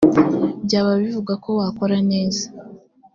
byaba 0.65 0.91
bivuga 1.01 1.33
ko 1.43 1.49
wakora 1.59 1.97
neza 2.11 2.43